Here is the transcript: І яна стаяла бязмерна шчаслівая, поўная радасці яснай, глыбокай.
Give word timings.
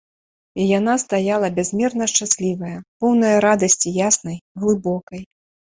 І 0.61 0.63
яна 0.79 0.95
стаяла 1.03 1.47
бязмерна 1.57 2.09
шчаслівая, 2.13 2.73
поўная 3.05 3.37
радасці 3.47 3.97
яснай, 4.09 4.37
глыбокай. 4.65 5.27